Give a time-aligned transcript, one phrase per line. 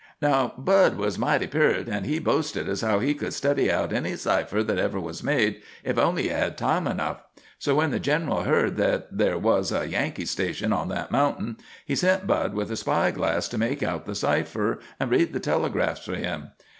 [0.19, 4.15] Now Bud was mighty peart, and he boasted as how he could study out any
[4.15, 7.21] cipher that ever was made, if only he had time enough.
[7.59, 11.95] So when the gineral heard that there was a Yankee station on that mountain, he
[11.95, 16.03] sent Bud with a spy glass, to make out the cipher and read the telegrafts
[16.05, 16.49] for him.